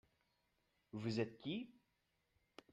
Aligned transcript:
Vous 0.93 1.19
êtes 1.19 1.39
qui? 1.41 1.69